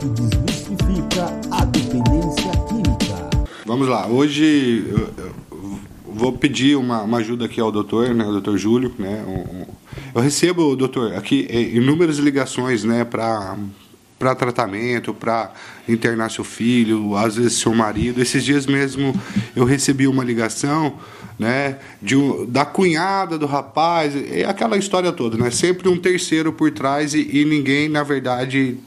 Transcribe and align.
que 0.00 0.08
desmistifica 0.08 1.26
a 1.50 1.64
dependência 1.66 2.50
química. 2.68 3.30
Vamos 3.66 3.86
lá, 3.86 4.06
hoje 4.06 4.94
vou 6.06 6.32
pedir 6.32 6.76
uma, 6.76 7.02
uma, 7.02 7.18
ajuda 7.18 7.44
aqui 7.44 7.60
ao 7.60 7.70
doutor, 7.70 8.14
né, 8.14 8.24
doutor 8.24 8.56
Júlio, 8.56 8.92
né, 8.98 9.22
um, 9.28 9.66
eu 10.14 10.22
recebo, 10.22 10.74
doutor, 10.74 11.14
aqui 11.14 11.46
é, 11.50 11.60
inúmeras 11.60 12.16
ligações, 12.16 12.82
né, 12.82 13.04
para 13.04 13.56
para 14.18 14.34
tratamento, 14.34 15.14
para 15.14 15.50
internar 15.88 16.30
seu 16.30 16.44
filho, 16.44 17.16
às 17.16 17.36
vezes 17.36 17.54
seu 17.54 17.72
marido. 17.72 18.20
Esses 18.20 18.44
dias 18.44 18.66
mesmo 18.66 19.18
eu 19.56 19.64
recebi 19.64 20.06
uma 20.06 20.22
ligação, 20.22 20.98
né, 21.38 21.78
de 22.02 22.16
um, 22.16 22.44
da 22.44 22.66
cunhada 22.66 23.38
do 23.38 23.46
rapaz, 23.46 24.14
é 24.14 24.44
aquela 24.44 24.76
história 24.76 25.10
toda, 25.10 25.38
né? 25.38 25.50
Sempre 25.50 25.88
um 25.88 25.96
terceiro 25.96 26.52
por 26.52 26.70
trás 26.70 27.14
e, 27.14 27.30
e 27.32 27.46
ninguém, 27.46 27.88
na 27.88 28.02
verdade, 28.02 28.78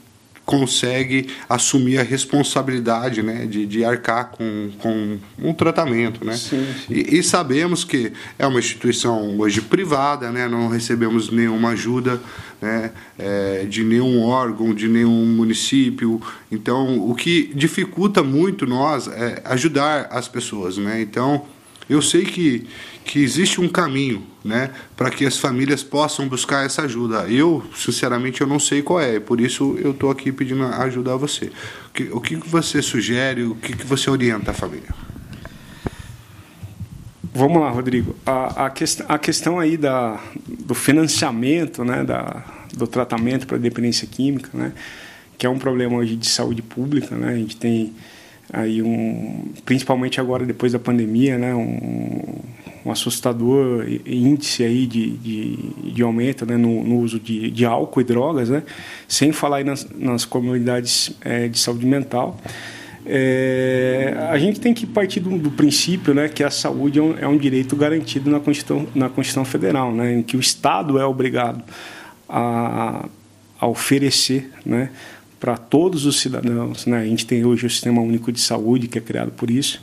consegue 0.44 1.28
assumir 1.48 1.98
a 1.98 2.02
responsabilidade 2.02 3.22
né, 3.22 3.46
de, 3.46 3.66
de 3.66 3.84
arcar 3.84 4.30
com, 4.30 4.70
com 4.78 5.18
um 5.38 5.54
tratamento. 5.54 6.24
Né? 6.24 6.36
Sim, 6.36 6.66
sim. 6.86 6.94
E, 6.94 7.18
e, 7.18 7.22
sabemos 7.22 7.82
que 7.82 8.12
é 8.38 8.46
uma 8.46 8.58
instituição 8.58 9.38
hoje 9.38 9.62
privada, 9.62 10.30
né, 10.30 10.46
não 10.46 10.68
recebemos 10.68 11.30
nenhuma 11.30 11.70
ajuda 11.70 12.20
né, 12.60 12.92
é, 13.18 13.64
de 13.64 13.82
nenhum 13.82 14.22
órgão, 14.22 14.74
de 14.74 14.88
nenhum 14.88 15.24
município. 15.26 16.20
Então, 16.50 17.08
o 17.08 17.14
que 17.14 17.50
dificulta 17.54 18.22
muito 18.22 18.66
nós 18.66 19.08
é 19.08 19.40
ajudar 19.46 20.08
as 20.10 20.28
pessoas. 20.28 20.76
Né? 20.76 21.00
Então, 21.00 21.44
eu 21.88 22.00
sei 22.00 22.24
que, 22.24 22.66
que 23.04 23.22
existe 23.22 23.60
um 23.60 23.68
caminho 23.68 24.26
né, 24.44 24.70
para 24.96 25.10
que 25.10 25.26
as 25.26 25.38
famílias 25.38 25.82
possam 25.82 26.28
buscar 26.28 26.64
essa 26.64 26.82
ajuda. 26.82 27.26
Eu, 27.28 27.62
sinceramente, 27.74 28.40
eu 28.40 28.46
não 28.46 28.58
sei 28.58 28.82
qual 28.82 29.00
é, 29.00 29.20
por 29.20 29.40
isso 29.40 29.78
eu 29.80 29.90
estou 29.90 30.10
aqui 30.10 30.32
pedindo 30.32 30.64
ajuda 30.64 31.14
a 31.14 31.16
você. 31.16 31.50
O 31.88 31.90
que, 31.92 32.02
o 32.04 32.20
que 32.20 32.36
você 32.36 32.82
sugere, 32.82 33.42
o 33.42 33.54
que, 33.54 33.76
que 33.76 33.86
você 33.86 34.10
orienta 34.10 34.50
a 34.50 34.54
família? 34.54 34.94
Vamos 37.36 37.60
lá, 37.60 37.68
Rodrigo. 37.68 38.14
A, 38.24 38.66
a, 38.66 38.70
quest 38.70 39.02
a 39.08 39.18
questão 39.18 39.58
aí 39.58 39.76
da, 39.76 40.20
do 40.46 40.74
financiamento 40.74 41.84
né, 41.84 42.04
da, 42.04 42.44
do 42.72 42.86
tratamento 42.86 43.46
para 43.46 43.58
dependência 43.58 44.06
química, 44.06 44.50
né, 44.54 44.72
que 45.36 45.44
é 45.44 45.50
um 45.50 45.58
problema 45.58 45.96
hoje 45.96 46.14
de 46.14 46.28
saúde 46.28 46.62
pública, 46.62 47.16
né, 47.16 47.32
a 47.32 47.36
gente 47.36 47.56
tem 47.56 47.92
aí 48.54 48.82
um, 48.82 49.52
principalmente 49.64 50.20
agora 50.20 50.46
depois 50.46 50.72
da 50.72 50.78
pandemia, 50.78 51.36
né, 51.36 51.54
um, 51.54 52.38
um 52.84 52.90
assustador 52.90 53.86
índice 54.06 54.62
aí 54.62 54.86
de, 54.86 55.10
de, 55.10 55.56
de 55.92 56.02
aumento 56.02 56.46
né, 56.46 56.56
no, 56.56 56.84
no, 56.84 56.98
uso 56.98 57.18
de, 57.18 57.50
de 57.50 57.64
álcool 57.64 58.00
e 58.00 58.04
drogas, 58.04 58.50
né, 58.50 58.62
sem 59.08 59.32
falar 59.32 59.58
aí 59.58 59.64
nas, 59.64 59.86
nas 59.96 60.24
comunidades 60.24 61.16
é, 61.20 61.48
de 61.48 61.58
saúde 61.58 61.86
mental. 61.86 62.38
É, 63.06 64.16
a 64.30 64.38
gente 64.38 64.58
tem 64.58 64.72
que 64.72 64.86
partir 64.86 65.20
do, 65.20 65.36
do, 65.36 65.50
princípio 65.50 66.14
né, 66.14 66.26
que 66.28 66.42
a 66.42 66.50
saúde 66.50 66.98
é 66.98 67.02
um, 67.02 67.18
é 67.18 67.28
um, 67.28 67.36
direito 67.36 67.76
garantido 67.76 68.30
na 68.30 68.40
Constituição, 68.40 68.88
na 68.94 69.10
Constituição 69.10 69.44
Federal, 69.44 69.92
né, 69.92 70.14
em 70.14 70.22
que 70.22 70.36
o 70.36 70.40
Estado 70.40 70.98
é 70.98 71.04
obrigado 71.04 71.62
a, 72.26 73.06
a 73.60 73.66
oferecer 73.66 74.50
né, 74.64 74.90
para 75.44 75.58
todos 75.58 76.06
os 76.06 76.20
cidadãos. 76.20 76.86
Né? 76.86 77.00
A 77.00 77.04
gente 77.04 77.26
tem 77.26 77.44
hoje 77.44 77.66
o 77.66 77.70
Sistema 77.70 78.00
Único 78.00 78.32
de 78.32 78.40
Saúde, 78.40 78.88
que 78.88 78.96
é 78.96 79.00
criado 79.02 79.30
por 79.30 79.50
isso. 79.50 79.78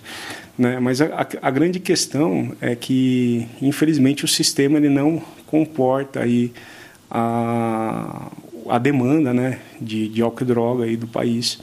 Né? 0.58 0.80
Mas 0.80 1.00
a, 1.02 1.28
a, 1.40 1.52
grande 1.52 1.80
questão 1.80 2.52
é 2.59 2.76
que, 2.76 3.48
infelizmente, 3.62 4.26
o 4.26 4.28
sistema 4.28 4.80
ele 4.80 4.90
não 4.90 5.22
comporta 5.45 6.22
aí 6.22 6.52
a, 7.12 8.31
a 8.68 8.80
demanda 8.80 9.36
né, 9.36 9.59
de, 9.80 10.08
de 10.08 10.23
álcool 10.23 10.42
e 10.44 10.48
droga 10.48 10.84
aí 10.86 10.98
do 10.98 11.06
país. 11.06 11.59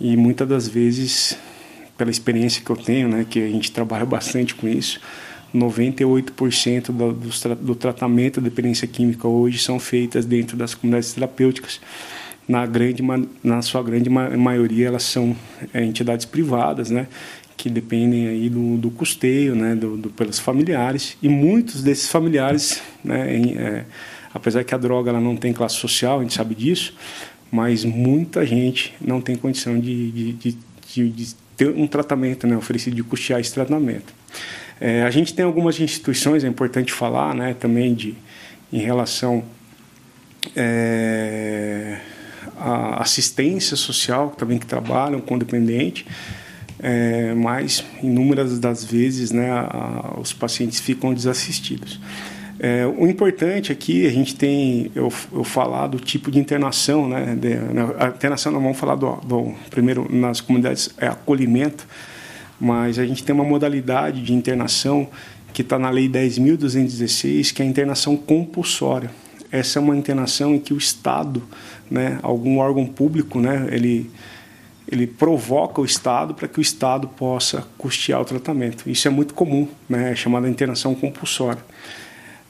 E 0.00 0.16
muitas 0.16 0.48
das 0.48 0.68
vezes, 0.68 1.36
pela 1.98 2.12
experiência 2.12 2.62
que 2.64 2.70
eu 2.70 2.76
tenho, 2.76 3.08
né, 3.08 3.26
que 3.28 3.42
a 3.42 3.48
gente 3.48 3.72
trabalha 3.72 4.06
bastante 4.06 4.54
com 4.54 4.68
isso, 4.68 5.00
98% 5.52 6.92
do, 6.92 7.12
do, 7.12 7.54
do 7.56 7.74
tratamento 7.74 8.40
da 8.40 8.48
dependência 8.48 8.86
química 8.86 9.26
hoje 9.26 9.58
são 9.58 9.80
feitas 9.80 10.24
dentro 10.24 10.56
das 10.56 10.72
comunidades 10.72 11.12
terapêuticas 11.14 11.80
na 12.46 12.66
grande 12.66 13.02
na 13.42 13.62
sua 13.62 13.82
grande 13.82 14.10
maioria 14.10 14.88
elas 14.88 15.02
são 15.02 15.34
é, 15.72 15.82
entidades 15.82 16.26
privadas 16.26 16.90
né 16.90 17.06
que 17.56 17.70
dependem 17.70 18.28
aí 18.28 18.50
do, 18.50 18.76
do 18.76 18.90
custeio 18.90 19.54
né 19.54 19.74
do, 19.74 19.96
do, 19.96 20.10
pelos 20.10 20.38
familiares. 20.38 21.16
E 21.22 21.28
muitos 21.28 21.82
desses 21.82 22.08
familiares 22.08 22.82
né 23.02 23.36
em, 23.36 23.56
é, 23.56 23.84
apesar 24.32 24.64
que 24.64 24.74
a 24.74 24.78
droga 24.78 25.10
ela 25.10 25.20
não 25.20 25.36
tem 25.36 25.52
classe 25.52 25.76
social 25.76 26.18
a 26.18 26.22
gente 26.22 26.34
sabe 26.34 26.54
disso 26.54 26.94
mas 27.50 27.84
muita 27.84 28.44
gente 28.44 28.94
não 29.00 29.20
tem 29.20 29.36
condição 29.36 29.78
de, 29.78 30.10
de, 30.10 30.32
de, 30.32 30.58
de, 30.92 31.08
de 31.08 31.34
ter 31.56 31.70
um 31.70 31.86
tratamento 31.86 32.46
né 32.46 32.56
oferecido 32.56 32.96
de 32.96 33.02
custear 33.02 33.40
esse 33.40 33.54
tratamento. 33.54 34.12
É, 34.80 35.02
a 35.04 35.10
gente 35.10 35.32
tem 35.32 35.44
algumas 35.44 35.78
instituições 35.80 36.44
é 36.44 36.48
importante 36.48 36.92
falar 36.92 37.34
né 37.34 37.54
também 37.54 37.94
de 37.94 38.14
em 38.72 38.78
relação 38.78 39.44
é, 40.56 42.00
a 42.58 43.02
assistência 43.02 43.76
social 43.76 44.30
também 44.30 44.58
que 44.58 44.66
trabalham 44.66 45.20
com 45.20 45.38
dependente, 45.38 46.06
é, 46.78 47.34
mas 47.34 47.84
inúmeras 48.02 48.58
das 48.58 48.84
vezes 48.84 49.30
né, 49.30 49.50
a, 49.50 50.14
os 50.18 50.32
pacientes 50.32 50.80
ficam 50.80 51.14
desassistidos. 51.14 52.00
É, 52.58 52.86
o 52.86 53.06
importante 53.06 53.72
aqui, 53.72 54.06
a 54.06 54.10
gente 54.10 54.36
tem, 54.36 54.90
eu, 54.94 55.12
eu 55.32 55.44
falar 55.44 55.88
do 55.88 55.98
tipo 55.98 56.30
de 56.30 56.38
internação, 56.38 57.08
né, 57.08 57.36
de, 57.36 57.54
a 57.98 58.08
internação 58.08 58.52
não 58.52 58.60
vamos 58.60 58.78
falar 58.78 58.94
do, 58.94 59.16
do, 59.16 59.54
primeiro 59.70 60.06
nas 60.10 60.40
comunidades 60.40 60.90
é 60.98 61.08
acolhimento, 61.08 61.86
mas 62.60 62.98
a 62.98 63.04
gente 63.04 63.24
tem 63.24 63.34
uma 63.34 63.44
modalidade 63.44 64.22
de 64.22 64.32
internação 64.32 65.08
que 65.52 65.62
está 65.62 65.78
na 65.78 65.90
Lei 65.90 66.08
10.216, 66.08 67.52
que 67.52 67.62
é 67.62 67.64
a 67.64 67.68
internação 67.68 68.16
compulsória. 68.16 69.10
Essa 69.56 69.78
é 69.78 69.82
uma 69.82 69.96
internação 69.96 70.54
em 70.54 70.58
que 70.58 70.74
o 70.74 70.76
Estado 70.76 71.42
né, 71.90 72.18
algum 72.22 72.58
órgão 72.58 72.86
público, 72.86 73.38
né, 73.38 73.68
ele, 73.70 74.10
ele 74.90 75.06
provoca 75.06 75.80
o 75.80 75.84
Estado 75.84 76.34
para 76.34 76.48
que 76.48 76.58
o 76.58 76.62
Estado 76.62 77.06
possa 77.08 77.64
custear 77.78 78.20
o 78.20 78.24
tratamento. 78.24 78.90
Isso 78.90 79.06
é 79.06 79.10
muito 79.10 79.32
comum, 79.32 79.68
né, 79.88 80.12
é 80.12 80.16
chamada 80.16 80.48
internação 80.48 80.94
compulsória. 80.94 81.62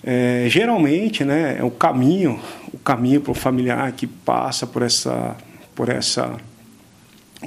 É, 0.03 0.47
geralmente, 0.49 1.25
né, 1.25 1.57
é 1.59 1.65
o 1.65 1.71
caminho, 1.71 2.41
o 2.73 2.79
caminho 2.79 3.21
para 3.21 3.33
o 3.33 3.35
familiar 3.35 3.93
que 3.93 4.07
passa 4.07 4.67
por 4.67 4.83
essa, 4.83 5.37
por 5.75 5.89
essa 5.89 6.37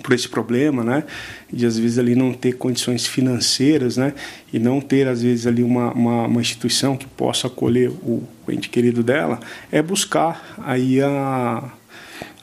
por 0.02 0.13
esse 0.13 0.28
problema, 0.28 0.84
né, 0.84 1.03
de 1.52 1.66
às 1.66 1.78
vezes 1.78 1.97
ali 1.97 2.16
não 2.16 2.34
ter 2.34 2.53
condições 2.53 3.06
financeiras, 3.06 3.97
né, 3.97 4.13
e 4.52 4.59
não 4.59 4.80
ter 4.80 5.08
às 5.08 5.22
vezes 5.22 5.47
ali 5.47 5.63
uma, 5.63 5.91
uma, 5.91 6.28
uma 6.28 6.41
instituição 6.41 6.96
que 6.96 7.06
possa 7.06 7.47
acolher 7.47 7.90
o, 7.90 8.24
o 8.47 8.52
ente 8.52 8.69
querido 8.69 9.03
dela, 9.03 9.40
é 9.72 9.81
buscar 9.81 10.56
aí 10.63 11.02
a, 11.02 11.63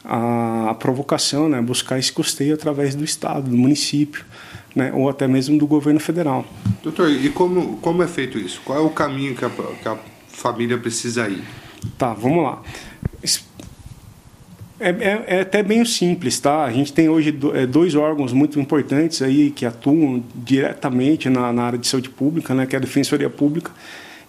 a, 0.05 0.71
a 0.71 0.75
provocação, 0.75 1.49
né, 1.49 1.61
buscar 1.61 1.99
esse 1.99 2.13
custeio 2.13 2.55
através 2.55 2.95
do 2.95 3.05
Estado, 3.05 3.49
do 3.51 3.57
município, 3.57 4.25
né, 4.75 4.93
ou 4.93 5.09
até 5.09 5.29
mesmo 5.29 5.59
do 5.59 5.67
governo 5.67 6.01
federal. 6.01 6.45
Doutor, 6.83 7.11
e 7.11 7.29
como, 7.31 7.77
como 7.79 8.03
é 8.03 8.09
feito 8.09 8.39
isso? 8.39 8.61
Qual 8.65 8.79
é 8.79 8.83
o 8.83 8.91
caminho 8.91 9.35
que 9.35 9.45
a, 9.45 9.51
que 9.51 9.89
a 9.89 9.97
família 10.29 10.77
precisa 10.77 11.29
ir? 11.29 11.45
Tá, 11.97 12.13
vamos 12.13 12.43
lá. 12.43 12.63
É, 14.85 14.91
é, 14.91 15.25
é, 15.39 15.41
até 15.41 15.63
bem 15.63 15.83
simples, 15.87 16.39
tá? 16.39 16.63
A 16.63 16.71
gente 16.71 16.93
tem 16.93 17.09
hoje 17.09 17.35
é, 17.55 17.65
dois 17.65 17.95
órgãos 17.95 18.35
muito 18.35 18.61
importantes 18.61 19.23
aí 19.23 19.51
que 19.51 19.65
atuam 19.65 20.23
diretamente 20.35 21.31
na, 21.31 21.51
na 21.55 21.63
área 21.63 21.79
de 21.79 21.87
saúde 21.87 22.11
pública, 22.11 22.55
né? 22.55 22.67
Que 22.67 22.77
é 22.77 22.79
a 22.79 22.81
Defensoria 22.83 23.31
Pública 23.31 23.71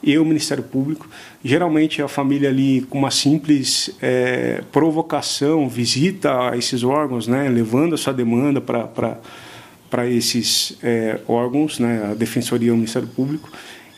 e 0.02 0.18
o 0.18 0.24
Ministério 0.24 0.64
Público. 0.64 1.10
Geralmente 1.44 2.02
a 2.02 2.08
família 2.08 2.48
ali 2.48 2.88
com 2.90 3.00
uma 3.00 3.12
simples 3.12 3.90
é, 4.02 4.64
provocação 4.72 5.68
visita 5.68 6.56
esses 6.56 6.84
órgãos, 6.84 7.28
né, 7.28 7.50
levando 7.50 7.96
a 7.96 7.98
sua 7.98 8.14
demanda 8.14 8.62
para 8.62 9.18
para 9.90 10.10
esses 10.10 10.78
é, 10.84 11.20
órgãos, 11.28 11.80
né, 11.80 12.10
a 12.12 12.14
Defensoria 12.14 12.70
e 12.70 12.72
o 12.72 12.76
Ministério 12.76 13.08
Público, 13.08 13.50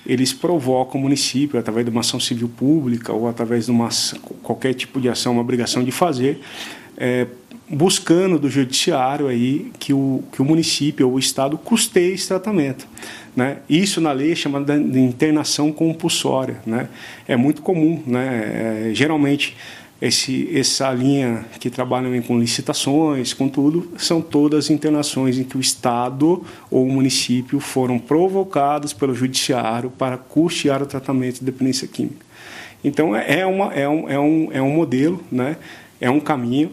eles 0.07 0.31
provocam 0.31 0.99
o 0.99 1.03
município 1.03 1.59
através 1.59 1.85
de 1.85 1.91
uma 1.91 1.99
ação 1.99 2.17
civil 2.17 2.47
pública 2.47 3.11
ou 3.11 3.27
através 3.27 3.65
de 3.65 3.71
uma 3.71 3.89
qualquer 4.41 4.73
tipo 4.73 5.01
de 5.01 5.09
ação, 5.09 5.33
uma 5.33 5.41
obrigação 5.41 5.83
de 5.83 5.91
fazer, 5.91 6.39
é, 6.97 7.27
buscando 7.69 8.39
do 8.39 8.49
judiciário 8.49 9.27
aí 9.27 9.69
que 9.77 9.91
o, 9.91 10.23
que 10.31 10.41
o 10.41 10.45
município 10.45 11.05
ou 11.05 11.15
o 11.15 11.19
estado 11.19 11.57
custeie 11.57 12.13
esse 12.13 12.25
tratamento. 12.25 12.87
Né? 13.35 13.57
Isso 13.69 13.99
na 13.99 14.13
lei 14.13 14.31
é 14.31 14.35
chamada 14.35 14.79
de 14.79 14.99
internação 14.99 15.73
compulsória. 15.73 16.61
Né? 16.65 16.87
É 17.27 17.35
muito 17.35 17.61
comum. 17.61 18.01
Né? 18.07 18.89
É, 18.89 18.95
geralmente, 18.95 19.57
esse, 20.01 20.55
essa 20.55 20.91
linha 20.91 21.45
que 21.59 21.69
trabalham 21.69 22.21
com 22.21 22.39
licitações, 22.39 23.33
com 23.33 23.49
tudo, 23.49 23.91
são 23.97 24.21
todas 24.21 24.69
internações 24.69 25.37
em 25.37 25.43
que 25.43 25.57
o 25.57 25.59
Estado 25.59 26.45
ou 26.69 26.85
o 26.85 26.91
município 26.91 27.59
foram 27.59 27.97
provocados 27.97 28.93
pelo 28.93 29.15
judiciário 29.15 29.89
para 29.89 30.17
custear 30.17 30.83
o 30.83 30.85
tratamento 30.85 31.39
de 31.39 31.45
dependência 31.45 31.87
química. 31.87 32.25
Então, 32.83 33.15
é, 33.15 33.45
uma, 33.45 33.73
é, 33.73 33.89
um, 33.89 34.09
é, 34.09 34.19
um, 34.19 34.49
é 34.53 34.61
um 34.61 34.69
modelo, 34.69 35.23
né? 35.31 35.57
é 35.99 36.09
um 36.09 36.19
caminho 36.19 36.71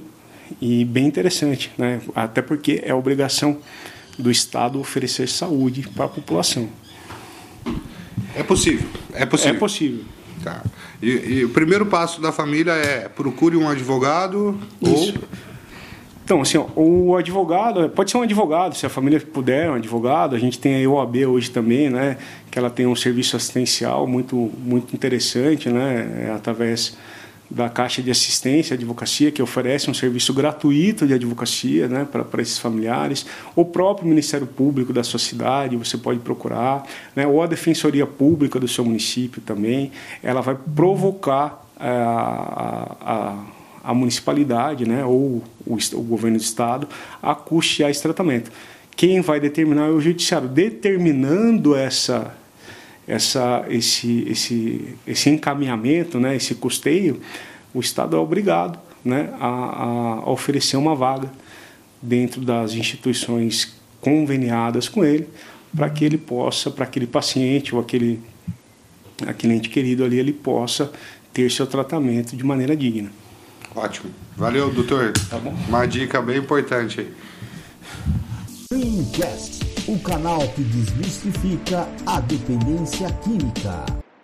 e 0.60 0.84
bem 0.84 1.06
interessante, 1.06 1.72
né? 1.78 2.00
até 2.14 2.42
porque 2.42 2.82
é 2.84 2.92
obrigação 2.92 3.58
do 4.18 4.30
Estado 4.30 4.78
oferecer 4.78 5.28
saúde 5.28 5.88
para 5.94 6.04
a 6.04 6.08
população. 6.08 6.68
É 8.36 8.42
possível, 8.42 8.86
é 9.14 9.24
possível. 9.24 9.54
É 9.54 9.58
possível. 9.58 10.04
Tá. 10.42 10.62
E, 11.02 11.10
e, 11.10 11.44
o 11.44 11.50
primeiro 11.50 11.86
passo 11.86 12.20
da 12.20 12.32
família 12.32 12.72
é 12.72 13.08
procure 13.08 13.56
um 13.56 13.68
advogado 13.68 14.58
Isso. 14.82 15.14
ou 15.14 15.28
então, 16.24 16.40
assim, 16.40 16.56
ó, 16.56 16.66
o 16.74 17.14
advogado, 17.16 17.86
pode 17.90 18.10
ser 18.10 18.16
um 18.16 18.22
advogado, 18.22 18.74
se 18.74 18.86
a 18.86 18.88
família 18.88 19.20
puder, 19.20 19.70
um 19.70 19.74
advogado. 19.74 20.34
A 20.34 20.38
gente 20.38 20.58
tem 20.58 20.82
a 20.82 20.88
OAB 20.88 21.16
hoje 21.26 21.50
também, 21.50 21.90
né? 21.90 22.16
Que 22.50 22.58
ela 22.58 22.70
tem 22.70 22.86
um 22.86 22.96
serviço 22.96 23.36
assistencial 23.36 24.06
muito, 24.06 24.50
muito 24.58 24.94
interessante, 24.94 25.68
né? 25.68 26.28
É 26.28 26.30
através 26.34 26.96
da 27.50 27.68
Caixa 27.68 28.02
de 28.02 28.10
Assistência 28.10 28.74
Advocacia, 28.74 29.30
que 29.30 29.42
oferece 29.42 29.90
um 29.90 29.94
serviço 29.94 30.32
gratuito 30.32 31.06
de 31.06 31.14
advocacia 31.14 31.88
né, 31.88 32.06
para 32.10 32.42
esses 32.42 32.58
familiares. 32.58 33.26
O 33.54 33.64
próprio 33.64 34.08
Ministério 34.08 34.46
Público 34.46 34.92
da 34.92 35.04
sua 35.04 35.20
cidade, 35.20 35.76
você 35.76 35.96
pode 35.96 36.20
procurar. 36.20 36.84
Né, 37.14 37.26
ou 37.26 37.42
a 37.42 37.46
Defensoria 37.46 38.06
Pública 38.06 38.58
do 38.58 38.66
seu 38.66 38.84
município 38.84 39.42
também. 39.42 39.92
Ela 40.22 40.40
vai 40.40 40.56
provocar 40.74 41.66
eh, 41.78 41.86
a, 41.86 42.96
a, 43.00 43.90
a 43.90 43.94
municipalidade 43.94 44.88
né, 44.88 45.04
ou 45.04 45.42
o, 45.66 45.76
o 45.76 46.02
governo 46.02 46.38
do 46.38 46.42
Estado 46.42 46.88
a 47.22 47.34
custear 47.34 47.90
esse 47.90 48.02
tratamento. 48.02 48.50
Quem 48.96 49.20
vai 49.20 49.40
determinar 49.40 49.86
é 49.86 49.90
o 49.90 50.00
judiciário. 50.00 50.48
Determinando 50.48 51.74
essa 51.74 52.34
essa, 53.06 53.64
esse, 53.68 54.24
esse, 54.28 54.96
esse 55.06 55.30
encaminhamento, 55.30 56.18
né, 56.18 56.34
esse 56.36 56.54
custeio, 56.54 57.20
o 57.72 57.80
Estado 57.80 58.16
é 58.16 58.18
obrigado 58.18 58.78
né, 59.04 59.32
a, 59.38 60.22
a 60.24 60.30
oferecer 60.30 60.76
uma 60.76 60.94
vaga 60.94 61.30
dentro 62.00 62.40
das 62.40 62.74
instituições 62.74 63.74
conveniadas 64.00 64.88
com 64.88 65.04
ele, 65.04 65.28
para 65.74 65.90
que 65.90 66.04
ele 66.04 66.18
possa, 66.18 66.70
para 66.70 66.84
aquele 66.84 67.06
paciente 67.06 67.74
ou 67.74 67.80
aquele, 67.80 68.20
aquele 69.26 69.54
ente 69.54 69.68
querido 69.68 70.04
ali, 70.04 70.18
ele 70.18 70.32
possa 70.32 70.92
ter 71.32 71.50
seu 71.50 71.66
tratamento 71.66 72.36
de 72.36 72.44
maneira 72.44 72.76
digna. 72.76 73.10
Ótimo. 73.74 74.10
Valeu, 74.36 74.72
doutor. 74.72 75.12
Tá 75.28 75.38
bom. 75.38 75.54
Uma 75.68 75.84
dica 75.86 76.22
bem 76.22 76.38
importante 76.38 77.00
aí. 77.00 77.10
Dreamcast 78.70 79.63
o 79.86 79.98
canal 79.98 80.40
que 80.54 80.62
desmistifica 80.62 81.86
a 82.06 82.18
dependência 82.20 83.10
química. 83.22 84.03